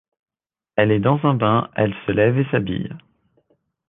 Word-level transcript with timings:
Elle 0.77 0.91
est 0.93 0.99
dans 0.99 1.19
un 1.25 1.35
bain 1.35 1.67
et 1.77 1.81
elle 1.81 1.93
se 2.07 2.11
lève 2.11 2.39
et 2.39 2.47
s'habille. 2.49 2.89